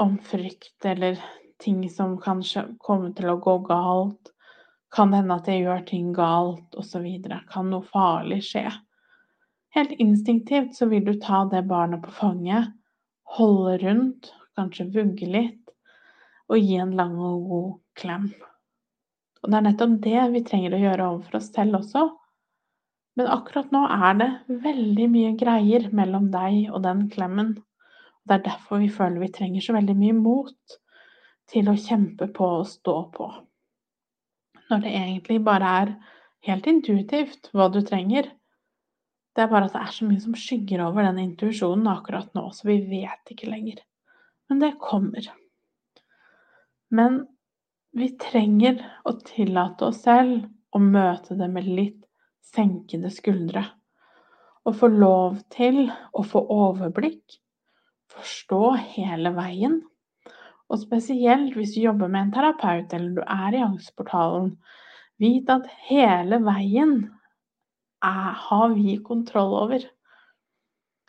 om 0.00 0.16
frykt 0.24 0.88
eller 0.88 1.20
ting 1.62 1.84
som 1.92 2.16
kanskje 2.20 2.66
kommer 2.82 3.12
til 3.14 3.30
å 3.30 3.38
gå 3.44 3.58
galt. 3.68 4.33
Kan 4.94 5.10
det 5.10 5.22
hende 5.22 5.36
at 5.40 5.48
jeg 5.50 5.64
gjør 5.64 5.84
ting 5.88 6.10
galt, 6.14 6.76
osv. 6.78 7.06
Kan 7.50 7.70
noe 7.72 7.82
farlig 7.88 8.40
skje? 8.46 8.68
Helt 9.74 9.92
instinktivt 9.98 10.76
så 10.78 10.86
vil 10.86 11.02
du 11.04 11.16
ta 11.18 11.42
det 11.50 11.64
barnet 11.66 12.04
på 12.04 12.12
fanget, 12.14 12.70
holde 13.36 13.78
rundt, 13.82 14.28
kanskje 14.54 14.86
vugge 14.94 15.26
litt, 15.26 15.72
og 16.46 16.60
gi 16.60 16.76
en 16.78 16.92
lang 16.94 17.16
og 17.18 17.48
god 17.50 17.72
klem. 17.98 18.28
Og 19.42 19.50
det 19.50 19.58
er 19.58 19.64
nettopp 19.66 19.96
det 20.04 20.20
vi 20.36 20.42
trenger 20.46 20.76
å 20.76 20.82
gjøre 20.84 21.08
overfor 21.10 21.40
oss 21.40 21.50
selv 21.52 21.80
også. 21.80 22.04
Men 23.18 23.30
akkurat 23.34 23.74
nå 23.74 23.82
er 23.96 24.20
det 24.20 24.28
veldig 24.62 25.08
mye 25.10 25.32
greier 25.38 25.88
mellom 25.94 26.30
deg 26.32 26.70
og 26.70 26.84
den 26.86 27.08
klemmen. 27.10 27.52
Det 28.24 28.38
er 28.38 28.46
derfor 28.46 28.80
vi 28.82 28.92
føler 28.94 29.20
vi 29.22 29.32
trenger 29.34 29.66
så 29.66 29.74
veldig 29.76 29.98
mye 29.98 30.16
mot 30.16 30.78
til 31.50 31.68
å 31.68 31.76
kjempe 31.78 32.30
på 32.34 32.48
og 32.60 32.70
stå 32.70 32.96
på. 33.14 33.28
Når 34.70 34.84
det 34.84 34.94
egentlig 34.96 35.40
bare 35.44 35.74
er 35.82 35.92
helt 36.48 36.66
intuitivt 36.70 37.50
hva 37.52 37.68
du 37.72 37.80
trenger. 37.84 38.30
Det 39.34 39.44
er 39.44 39.50
bare 39.50 39.68
at 39.68 39.74
det 39.74 39.82
er 39.82 39.94
så 39.96 40.08
mye 40.08 40.22
som 40.22 40.36
skygger 40.38 40.84
over 40.86 41.06
den 41.08 41.20
intuisjonen 41.24 41.88
akkurat 41.90 42.30
nå, 42.36 42.46
så 42.54 42.68
vi 42.68 42.78
vet 42.86 43.32
ikke 43.34 43.50
lenger. 43.50 43.80
Men 44.48 44.60
det 44.62 44.76
kommer. 44.82 45.26
Men 46.94 47.24
vi 47.94 48.12
trenger 48.20 48.82
å 49.06 49.16
tillate 49.24 49.88
oss 49.88 50.04
selv 50.04 50.44
å 50.74 50.80
møte 50.82 51.36
det 51.38 51.48
med 51.50 51.66
litt 51.66 52.02
senkede 52.54 53.10
skuldre. 53.14 53.64
Og 54.64 54.78
få 54.80 54.88
lov 54.92 55.40
til 55.52 55.84
å 56.14 56.24
få 56.24 56.40
overblikk, 56.54 57.38
forstå 58.14 58.62
hele 58.94 59.34
veien. 59.36 59.80
Og 60.74 60.80
spesielt 60.82 61.54
hvis 61.54 61.76
du 61.76 61.84
jobber 61.84 62.10
med 62.10 62.26
en 62.26 62.32
terapeut 62.34 62.94
eller 62.96 63.12
du 63.14 63.22
er 63.22 63.54
i 63.54 63.62
Angstportalen, 63.62 64.56
vit 65.22 65.50
at 65.52 65.68
hele 65.86 66.40
veien 66.42 66.96
er, 68.02 68.32
har 68.48 68.74
vi 68.74 68.96
kontroll 69.06 69.54
over. 69.60 69.84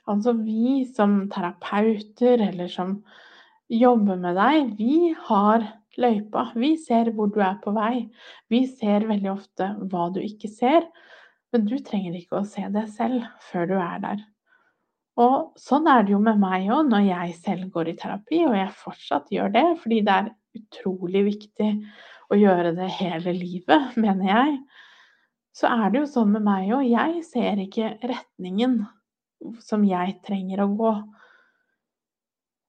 Altså 0.06 0.36
vi 0.38 0.84
som 0.86 1.24
terapeuter 1.34 2.44
eller 2.52 2.70
som 2.70 3.00
jobber 3.74 4.22
med 4.22 4.38
deg, 4.38 4.76
vi 4.78 5.16
har 5.26 5.66
løypa. 5.98 6.52
Vi 6.54 6.76
ser 6.78 7.10
hvor 7.18 7.34
du 7.34 7.42
er 7.42 7.58
på 7.64 7.74
vei. 7.74 8.06
Vi 8.54 8.68
ser 8.70 9.08
veldig 9.10 9.32
ofte 9.34 9.72
hva 9.90 10.12
du 10.14 10.22
ikke 10.22 10.52
ser, 10.52 10.86
men 11.50 11.66
du 11.66 11.80
trenger 11.82 12.20
ikke 12.22 12.44
å 12.44 12.48
se 12.48 12.70
det 12.70 12.86
selv 12.94 13.26
før 13.50 13.72
du 13.74 13.78
er 13.80 13.98
der. 14.06 14.26
Og 15.22 15.54
sånn 15.60 15.88
er 15.88 16.04
det 16.04 16.12
jo 16.12 16.20
med 16.20 16.40
meg 16.42 16.68
òg 16.76 16.90
når 16.90 17.06
jeg 17.08 17.36
selv 17.40 17.70
går 17.72 17.92
i 17.92 17.96
terapi, 18.00 18.42
og 18.50 18.58
jeg 18.58 18.80
fortsatt 18.82 19.32
gjør 19.32 19.54
det, 19.54 19.66
fordi 19.84 20.02
det 20.04 20.16
er 20.16 20.34
utrolig 20.60 21.22
viktig 21.30 21.70
å 22.32 22.40
gjøre 22.40 22.74
det 22.76 22.90
hele 22.98 23.36
livet, 23.36 23.96
mener 24.02 24.32
jeg. 24.32 24.58
Så 25.56 25.72
er 25.72 25.92
det 25.92 26.02
jo 26.02 26.12
sånn 26.12 26.34
med 26.36 26.44
meg 26.44 26.74
òg. 26.76 26.84
Jeg 26.90 27.24
ser 27.28 27.62
ikke 27.64 27.94
retningen 28.04 28.82
som 29.64 29.86
jeg 29.88 30.18
trenger 30.28 30.66
å 30.66 30.72
gå. 30.76 30.94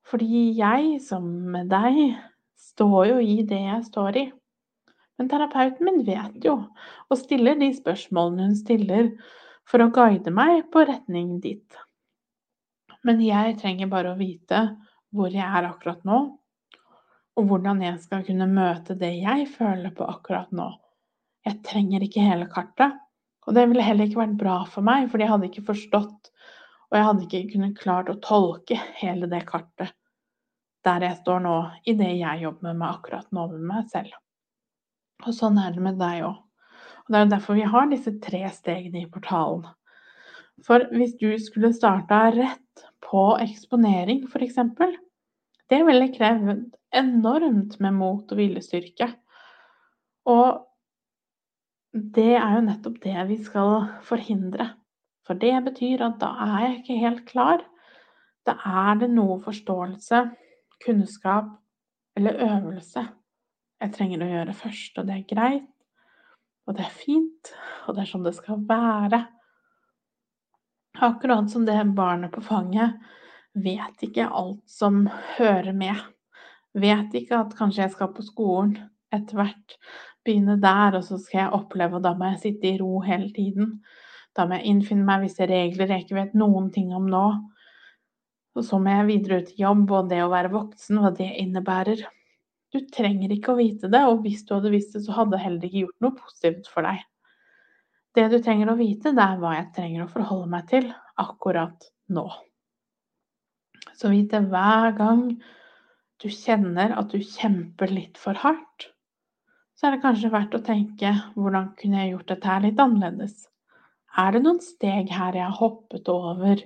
Fordi 0.07 0.43
jeg, 0.55 1.01
som 1.03 1.25
med 1.51 1.73
deg, 1.73 2.15
står 2.69 3.01
jo 3.11 3.17
i 3.23 3.41
det 3.49 3.59
jeg 3.65 3.89
står 3.89 4.21
i. 4.21 4.27
Men 5.19 5.31
terapeuten 5.33 5.89
min 5.89 6.05
vet 6.07 6.45
jo, 6.45 6.61
og 7.09 7.19
stiller 7.19 7.59
de 7.59 7.73
spørsmålene 7.75 8.51
hun 8.51 8.57
stiller 8.59 9.11
for 9.67 9.83
å 9.83 9.91
guide 9.91 10.31
meg 10.31 10.69
på 10.71 10.85
retning 10.87 11.41
dit. 11.43 11.81
Men 13.07 13.23
jeg 13.23 13.57
trenger 13.61 13.91
bare 13.91 14.13
å 14.13 14.19
vite 14.19 14.63
hvor 15.15 15.33
jeg 15.33 15.47
er 15.47 15.69
akkurat 15.69 16.03
nå, 16.09 16.19
og 17.37 17.51
hvordan 17.51 17.83
jeg 17.85 18.01
skal 18.03 18.25
kunne 18.27 18.49
møte 18.51 18.97
det 18.99 19.13
jeg 19.21 19.47
føler 19.53 19.93
på 19.95 20.07
akkurat 20.09 20.51
nå. 20.57 20.71
Jeg 21.47 21.61
trenger 21.67 22.03
ikke 22.03 22.25
hele 22.25 22.49
kartet, 22.51 22.97
og 23.47 23.55
det 23.55 23.69
ville 23.71 23.85
heller 23.87 24.09
ikke 24.09 24.25
vært 24.25 24.41
bra 24.41 24.57
for 24.71 24.87
meg, 24.87 25.07
for 25.13 25.23
jeg 25.23 25.31
hadde 25.31 25.47
ikke 25.51 25.69
forstått, 25.69 26.33
og 26.91 26.99
jeg 26.99 27.07
hadde 27.07 27.27
ikke 27.27 27.53
kunnet 27.53 27.79
klart 27.79 28.11
å 28.11 28.19
tolke 28.23 28.81
hele 28.99 29.31
det 29.31 29.45
kartet 29.47 29.95
der 30.87 31.03
jeg 31.03 31.19
står 31.19 31.41
nå, 31.43 31.55
i 31.91 31.97
det 31.99 32.13
jeg 32.15 32.43
jobber 32.45 32.75
med 32.75 32.89
akkurat 32.89 33.27
nå 33.35 33.49
med 33.51 33.63
meg 33.73 33.89
selv. 33.91 34.13
Og 35.25 35.35
sånn 35.35 35.59
er 35.59 35.73
det 35.75 35.83
med 35.83 35.99
deg 35.99 36.23
òg. 36.29 36.37
Og 37.07 37.11
det 37.11 37.19
er 37.19 37.25
jo 37.25 37.33
derfor 37.33 37.59
vi 37.59 37.67
har 37.73 37.89
disse 37.91 38.13
tre 38.23 38.43
stegene 38.55 39.03
i 39.03 39.11
portalen. 39.11 39.65
For 40.65 40.87
hvis 40.97 41.17
du 41.21 41.29
skulle 41.43 41.75
starta 41.77 42.31
rett 42.33 42.87
på 43.05 43.25
eksponering, 43.43 44.25
f.eks., 44.31 44.59
det 45.67 45.83
ville 45.85 46.13
krevd 46.15 46.65
enormt 46.95 47.77
med 47.83 47.97
mot 47.99 48.33
og 48.33 48.39
viljestyrke. 48.39 49.11
Og 50.31 50.63
det 51.93 52.37
er 52.39 52.57
jo 52.57 52.65
nettopp 52.67 52.99
det 53.03 53.27
vi 53.29 53.39
skal 53.43 53.89
forhindre. 54.07 54.71
For 55.27 55.39
det 55.39 55.55
betyr 55.67 56.05
at 56.07 56.21
da 56.23 56.33
er 56.47 56.57
jeg 56.65 56.79
ikke 56.81 56.99
helt 57.03 57.23
klar. 57.29 57.65
Da 58.47 58.57
er 58.63 59.01
det 59.03 59.11
noe 59.11 59.41
forståelse, 59.43 60.23
kunnskap 60.87 61.51
eller 62.17 62.39
øvelse 62.47 63.09
jeg 63.83 63.93
trenger 63.93 64.25
å 64.25 64.29
gjøre 64.31 64.55
først, 64.57 64.99
og 64.99 65.09
det 65.09 65.17
er 65.17 65.25
greit, 65.29 65.73
og 66.67 66.77
det 66.79 66.87
er 66.87 66.95
fint, 66.97 67.51
og 67.87 67.97
det 67.97 68.03
er 68.03 68.11
sånn 68.11 68.25
det 68.27 68.35
skal 68.39 68.63
være. 68.69 69.21
Akkurat 71.01 71.51
som 71.51 71.67
det 71.67 71.85
barnet 71.85 72.33
på 72.33 72.41
fanget 72.41 72.97
vet 73.53 74.03
ikke 74.05 74.29
alt 74.29 74.63
som 74.71 75.07
hører 75.37 75.73
med. 75.77 75.97
Vet 76.77 77.15
ikke 77.17 77.41
at 77.41 77.57
kanskje 77.57 77.83
jeg 77.85 77.93
skal 77.95 78.13
på 78.17 78.25
skolen 78.25 78.77
etter 79.15 79.39
hvert, 79.39 79.77
begynne 80.27 80.57
der, 80.61 80.97
og 80.99 81.05
så 81.07 81.19
skal 81.21 81.45
jeg 81.45 81.57
oppleve, 81.57 81.99
og 81.99 82.05
da 82.05 82.13
må 82.17 82.31
jeg 82.33 82.43
sitte 82.43 82.69
i 82.69 82.79
ro 82.81 83.01
hele 83.05 83.31
tiden. 83.33 83.79
Da 84.37 84.45
må 84.45 84.59
jeg 84.59 84.73
innfinne 84.73 85.07
meg 85.07 85.25
visse 85.25 85.47
regler 85.49 85.93
jeg 85.93 86.05
ikke 86.05 86.19
vet 86.19 86.37
noen 86.37 86.69
ting 86.75 86.91
om 86.97 87.07
nå. 87.09 87.27
Og 88.57 88.65
så 88.65 88.81
må 88.81 88.93
jeg 88.93 89.09
videre 89.11 89.41
ut 89.41 89.53
i 89.53 89.63
jobb, 89.63 89.91
og 89.93 90.11
det 90.13 90.23
å 90.25 90.33
være 90.33 90.53
voksen, 90.53 91.01
hva 91.01 91.13
det 91.17 91.29
innebærer. 91.43 92.07
Du 92.73 92.81
trenger 92.93 93.33
ikke 93.33 93.53
å 93.53 93.61
vite 93.61 93.89
det, 93.93 94.03
og 94.09 94.25
hvis 94.25 94.45
du 94.49 94.57
hadde 94.57 94.73
visst 94.73 94.97
det, 94.97 95.05
så 95.07 95.17
hadde 95.21 95.37
det 95.37 95.45
heller 95.45 95.69
ikke 95.69 95.85
gjort 95.85 96.05
noe 96.05 96.19
positivt 96.19 96.73
for 96.73 96.89
deg. 96.89 97.05
Det 98.17 98.31
du 98.33 98.39
trenger 98.41 98.71
å 98.73 98.79
vite, 98.79 99.13
det 99.13 99.23
er 99.23 99.41
hva 99.41 99.53
jeg 99.59 99.73
trenger 99.77 100.07
å 100.07 100.11
forholde 100.11 100.49
meg 100.55 100.69
til 100.71 100.87
akkurat 101.21 101.89
nå. 102.17 102.25
Så 103.97 104.09
vite 104.13 104.41
hver 104.49 104.95
gang 104.97 105.27
du 106.23 106.29
kjenner 106.33 106.95
at 106.97 107.13
du 107.13 107.21
kjemper 107.21 107.93
litt 107.93 108.17
for 108.21 108.39
hardt, 108.41 108.89
så 109.77 109.89
er 109.89 109.97
det 109.97 110.05
kanskje 110.07 110.33
verdt 110.33 110.57
å 110.57 110.63
tenke 110.65 111.13
hvordan 111.35 111.75
kunne 111.77 112.01
jeg 112.01 112.15
gjort 112.15 112.33
dette 112.33 112.49
her 112.49 112.65
litt 112.65 112.81
annerledes? 112.81 113.37
Er 114.17 114.33
det 114.33 114.43
noen 114.47 114.63
steg 114.65 115.13
her 115.13 115.37
jeg 115.37 115.45
har 115.45 115.59
hoppet 115.59 116.09
over? 116.09 116.63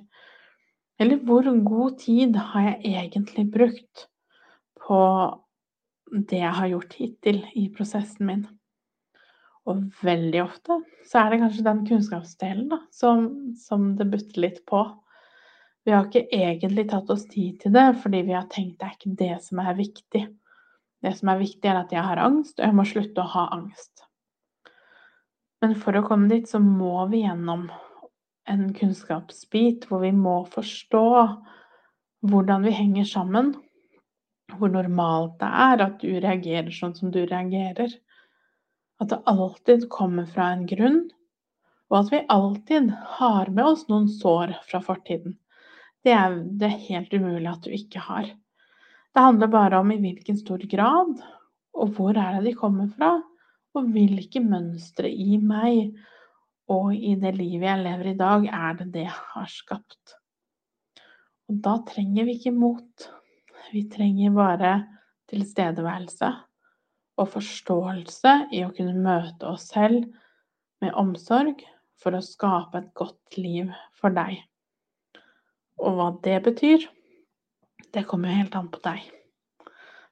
Eller 1.02 1.18
hvor 1.26 1.50
god 1.66 1.98
tid 1.98 2.38
har 2.52 2.68
jeg 2.68 2.94
egentlig 2.94 3.48
brukt 3.50 4.06
på 4.78 5.02
det 6.30 6.44
jeg 6.44 6.56
har 6.60 6.70
gjort 6.76 6.96
hittil 7.00 7.42
i 7.58 7.66
prosessen 7.74 8.30
min? 8.30 8.46
Og 9.68 9.82
veldig 10.00 10.40
ofte 10.42 10.78
så 11.06 11.20
er 11.20 11.32
det 11.32 11.40
kanskje 11.42 11.66
den 11.66 11.82
kunnskapsdelen 11.88 12.70
da, 12.72 12.80
som, 12.94 13.26
som 13.60 13.90
det 13.98 14.08
butter 14.12 14.40
litt 14.46 14.62
på. 14.68 14.80
Vi 15.84 15.92
har 15.92 16.06
ikke 16.06 16.28
egentlig 16.36 16.86
tatt 16.90 17.10
oss 17.12 17.26
tid 17.28 17.60
til 17.62 17.74
det, 17.76 17.86
fordi 18.02 18.22
vi 18.28 18.36
har 18.36 18.48
tenkt 18.52 18.80
det 18.80 18.88
er 18.88 18.96
ikke 18.96 19.16
det 19.20 19.34
som 19.44 19.60
er 19.62 19.76
viktig. 19.78 20.24
Det 21.00 21.12
som 21.16 21.30
er 21.32 21.40
viktig, 21.40 21.64
er 21.70 21.80
at 21.80 21.92
jeg 21.94 22.04
har 22.04 22.20
angst, 22.20 22.58
og 22.58 22.66
jeg 22.66 22.76
må 22.76 22.84
slutte 22.88 23.22
å 23.22 23.32
ha 23.34 23.46
angst. 23.56 24.04
Men 25.64 25.76
for 25.80 25.96
å 25.96 26.04
komme 26.04 26.28
dit, 26.32 26.48
så 26.48 26.60
må 26.60 27.06
vi 27.12 27.22
gjennom 27.22 27.66
en 28.50 28.68
kunnskapsbit 28.76 29.86
hvor 29.88 30.04
vi 30.04 30.12
må 30.16 30.42
forstå 30.52 31.06
hvordan 32.28 32.64
vi 32.66 32.76
henger 32.76 33.08
sammen, 33.08 33.52
hvor 34.58 34.72
normalt 34.72 35.38
det 35.40 35.50
er 35.64 35.84
at 35.86 36.00
du 36.02 36.10
reagerer 36.20 36.72
sånn 36.74 36.96
som 36.96 37.12
du 37.14 37.22
reagerer. 37.22 37.92
At 39.00 39.08
det 39.08 39.22
alltid 39.30 39.88
kommer 39.88 40.26
fra 40.28 40.50
en 40.52 40.66
grunn, 40.68 41.06
og 41.90 41.96
at 42.02 42.12
vi 42.12 42.20
alltid 42.28 42.92
har 43.18 43.48
med 43.48 43.64
oss 43.72 43.86
noen 43.88 44.08
sår 44.12 44.52
fra 44.68 44.82
fortiden. 44.84 45.38
Det 46.04 46.12
er 46.16 46.36
det 46.60 46.70
helt 46.86 47.12
umulig 47.12 47.48
at 47.50 47.64
du 47.64 47.72
ikke 47.74 48.02
har. 48.04 48.28
Det 49.10 49.24
handler 49.24 49.50
bare 49.52 49.80
om 49.80 49.90
i 49.92 49.98
hvilken 50.00 50.38
stor 50.38 50.62
grad, 50.70 51.16
og 51.74 51.96
hvor 51.96 52.12
er 52.12 52.38
det 52.38 52.50
de 52.50 52.58
kommer 52.58 52.90
fra, 52.92 53.16
og 53.74 53.90
hvilke 53.94 54.42
mønstre 54.42 55.10
i 55.10 55.38
meg 55.38 55.96
og 56.70 56.92
i 56.94 57.16
det 57.18 57.32
livet 57.38 57.66
jeg 57.66 57.84
lever 57.86 58.12
i 58.12 58.18
dag, 58.18 58.46
er 58.46 58.76
det 58.78 58.88
det 58.94 59.06
jeg 59.06 59.16
har 59.34 59.50
skapt. 59.50 60.14
Og 61.50 61.58
da 61.64 61.78
trenger 61.88 62.28
vi 62.28 62.36
ikke 62.38 62.54
mot. 62.54 63.08
Vi 63.72 63.86
trenger 63.90 64.34
bare 64.34 64.74
tilstedeværelse 65.30 66.30
og 67.20 67.28
forståelse 67.34 68.34
i 68.56 68.64
å 68.64 68.72
kunne 68.76 68.96
møte 68.96 69.48
oss 69.50 69.68
selv 69.74 70.06
med 70.80 70.96
omsorg 70.98 71.62
for 72.00 72.16
å 72.16 72.24
skape 72.24 72.80
et 72.80 72.92
godt 72.96 73.36
liv 73.36 73.70
for 74.00 74.14
deg. 74.16 74.38
Og 75.80 75.96
hva 75.96 76.10
det 76.24 76.38
betyr, 76.46 76.86
det 77.92 78.06
kommer 78.08 78.30
jo 78.30 78.40
helt 78.40 78.56
an 78.56 78.70
på 78.72 78.80
deg. 78.84 79.02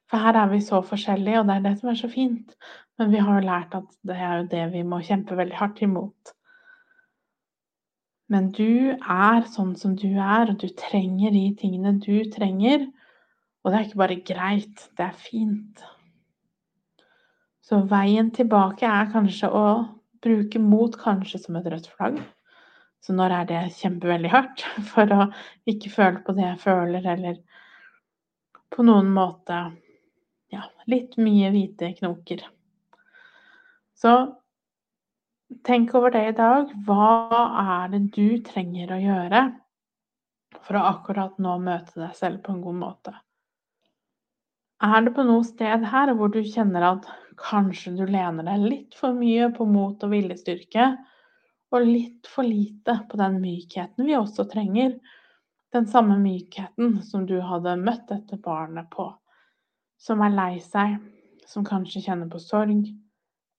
For 0.09 0.21
her 0.21 0.37
er 0.41 0.49
vi 0.49 0.61
så 0.65 0.81
forskjellige, 0.85 1.41
og 1.41 1.49
det 1.49 1.55
er 1.55 1.65
det 1.67 1.75
som 1.79 1.91
er 1.91 1.99
så 1.99 2.09
fint. 2.09 2.55
Men 2.97 3.11
vi 3.13 3.21
har 3.21 3.37
jo 3.37 3.45
lært 3.45 3.75
at 3.77 3.89
det 4.09 4.17
er 4.17 4.39
jo 4.39 4.47
det 4.51 4.63
vi 4.73 4.81
må 4.83 5.01
kjempe 5.05 5.37
veldig 5.37 5.57
hardt 5.59 5.83
imot. 5.85 6.33
Men 8.29 8.49
du 8.53 8.93
er 8.93 9.45
sånn 9.49 9.75
som 9.77 9.95
du 9.97 10.09
er, 10.09 10.49
og 10.49 10.57
du 10.61 10.67
trenger 10.77 11.33
de 11.33 11.45
tingene 11.57 11.95
du 12.01 12.25
trenger. 12.33 12.85
Og 13.63 13.71
det 13.71 13.77
er 13.79 13.87
ikke 13.87 14.01
bare 14.01 14.19
greit, 14.25 14.89
det 14.97 15.05
er 15.05 15.23
fint. 15.29 15.85
Så 17.69 17.83
veien 17.85 18.31
tilbake 18.33 18.87
er 18.89 19.11
kanskje 19.13 19.47
å 19.53 19.65
bruke 20.25 20.57
mot 20.57 20.95
kanskje 20.97 21.37
som 21.43 21.59
et 21.59 21.67
rødt 21.69 21.91
flagg. 21.93 22.17
Så 22.99 23.13
når 23.13 23.35
er 23.35 23.45
det 23.51 23.59
kjempeveldig 23.77 24.31
hardt 24.33 24.63
for 24.91 25.13
å 25.13 25.27
ikke 25.69 25.91
føle 25.93 26.23
på 26.25 26.33
det 26.37 26.47
jeg 26.47 26.61
føler, 26.63 27.05
eller 27.13 27.37
på 28.73 28.85
noen 28.87 29.13
måte 29.13 29.59
ja, 30.49 30.65
litt 30.89 31.15
mye 31.21 31.53
hvite 31.53 31.93
knoker. 31.99 32.41
Så 33.93 34.15
tenk 35.65 35.93
over 35.93 36.13
det 36.15 36.25
i 36.31 36.35
dag. 36.41 36.73
Hva 36.89 37.13
er 37.61 37.93
det 37.93 38.03
du 38.17 38.39
trenger 38.49 38.95
å 38.95 39.01
gjøre 39.03 39.45
for 40.57 40.79
å 40.79 40.87
akkurat 40.95 41.37
nå 41.37 41.59
møte 41.61 42.01
deg 42.01 42.17
selv 42.17 42.41
på 42.45 42.55
en 42.55 42.63
god 42.65 42.81
måte? 42.81 43.19
Er 44.83 45.01
det 45.03 45.15
på 45.15 45.25
noe 45.27 45.43
sted 45.43 45.83
her 45.91 46.13
hvor 46.15 46.31
du 46.31 46.39
kjenner 46.43 46.85
at 46.93 47.07
kanskje 47.39 47.97
du 47.97 48.05
lener 48.07 48.45
deg 48.47 48.65
litt 48.65 48.95
for 48.95 49.15
mye 49.15 49.49
på 49.55 49.67
mot 49.67 50.03
og 50.05 50.13
viljestyrke? 50.13 50.93
og 51.71 51.85
litt 51.85 52.27
for 52.27 52.47
lite 52.47 52.95
på 53.09 53.17
den 53.17 53.39
mykheten 53.41 54.07
vi 54.07 54.17
også 54.17 54.45
trenger. 54.49 54.95
Den 55.73 55.85
samme 55.87 56.17
mykheten 56.17 57.01
som 57.05 57.27
du 57.29 57.37
hadde 57.45 57.75
møtt 57.77 58.07
dette 58.09 58.39
barnet 58.41 58.89
på, 58.89 59.05
som 60.01 60.23
er 60.25 60.33
lei 60.33 60.55
seg, 60.65 60.97
som 61.45 61.65
kanskje 61.65 62.01
kjenner 62.07 62.29
på 62.31 62.41
sorg, 62.41 62.89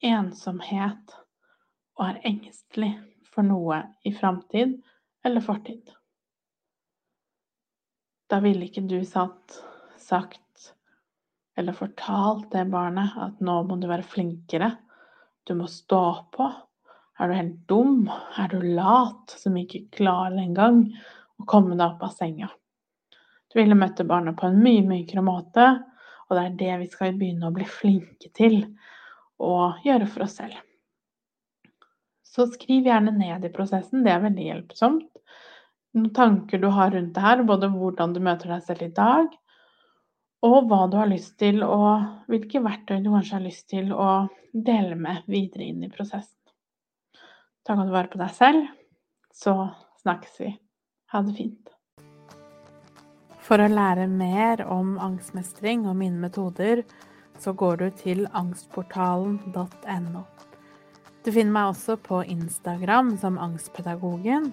ensomhet 0.02 1.14
og 2.00 2.06
er 2.09 2.20
engstelig 2.33 2.92
for 3.30 3.46
noe 3.46 3.83
i 4.06 4.12
framtid 4.16 4.80
eller 5.26 5.44
fortid. 5.44 5.85
Da 8.30 8.40
ville 8.42 8.66
ikke 8.66 8.87
du 8.90 8.98
satt, 9.06 9.61
sagt 10.00 10.42
eller 11.61 11.77
fortalt 11.77 12.49
det 12.55 12.64
barnet 12.73 13.16
at 13.20 13.40
nå 13.44 13.61
må 13.68 13.77
du 13.81 13.87
være 13.90 14.07
flinkere, 14.07 14.73
du 15.46 15.55
må 15.59 15.68
stå 15.70 16.03
på, 16.35 16.49
er 17.20 17.29
du 17.29 17.37
helt 17.37 17.59
dum? 17.68 18.07
Er 18.40 18.49
du 18.49 18.62
lat 18.64 19.35
som 19.37 19.57
ikke 19.61 19.85
klarer 19.92 20.38
engang 20.40 20.87
å 21.40 21.46
komme 21.49 21.77
deg 21.77 21.85
opp 21.85 22.07
av 22.07 22.14
senga? 22.16 22.49
Du 23.51 23.59
ville 23.59 23.77
møtt 23.77 24.01
barnet 24.09 24.38
på 24.38 24.49
en 24.49 24.61
mye 24.62 24.85
mykere 24.87 25.25
måte, 25.27 25.66
og 26.31 26.37
det 26.38 26.44
er 26.46 26.57
det 26.62 26.75
vi 26.85 26.88
skal 26.92 27.16
begynne 27.18 27.51
å 27.51 27.55
bli 27.55 27.66
flinke 27.68 28.31
til 28.37 28.62
å 29.42 29.75
gjøre 29.85 30.09
for 30.09 30.25
oss 30.25 30.38
selv. 30.40 30.57
Så 32.25 32.46
skriv 32.53 32.87
gjerne 32.87 33.12
ned 33.12 33.44
i 33.44 33.53
prosessen, 33.53 34.05
det 34.07 34.14
er 34.14 34.23
veldig 34.23 34.46
hjelpsomt. 34.46 35.09
Noen 35.99 36.12
tanker 36.14 36.62
du 36.62 36.68
har 36.70 36.92
rundt 36.94 37.16
det 37.16 37.25
her, 37.25 37.42
både 37.42 37.68
hvordan 37.75 38.14
du 38.14 38.20
møter 38.23 38.53
deg 38.55 38.62
selv 38.64 38.87
i 38.87 38.92
dag, 38.94 39.33
og 40.46 40.68
hva 40.70 40.85
du 40.88 40.96
har 40.96 41.11
lyst 41.11 41.37
til, 41.40 41.62
og 41.64 42.29
hvilke 42.31 42.62
verktøy 42.64 43.00
du 43.05 43.11
kanskje 43.12 43.37
har 43.37 43.44
lyst 43.44 43.66
til 43.72 43.92
å 43.92 44.11
dele 44.53 44.96
med 44.96 45.26
videre 45.31 45.68
inn 45.68 45.85
i 45.85 45.92
prosessen. 45.92 46.37
Ta 47.66 47.76
godt 47.76 47.92
vare 47.92 48.11
på 48.12 48.20
deg 48.20 48.33
selv, 48.35 48.70
så 49.37 49.55
snakkes 50.00 50.40
vi. 50.40 50.55
Ha 51.12 51.20
det 51.26 51.37
fint. 51.37 51.70
For 53.44 53.61
å 53.61 53.68
lære 53.68 54.07
mer 54.09 54.62
om 54.70 54.94
angstmestring 55.03 55.85
og 55.90 55.98
mine 56.00 56.22
metoder, 56.22 56.85
så 57.40 57.53
går 57.57 57.81
du 57.81 57.87
til 57.98 58.26
angstportalen.no. 58.37 60.24
Du 61.20 61.29
finner 61.35 61.53
meg 61.53 61.72
også 61.74 61.98
på 62.00 62.22
Instagram 62.33 63.16
som 63.20 63.37
Angstpedagogen, 63.40 64.53